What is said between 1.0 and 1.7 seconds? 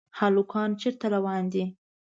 روان دي؟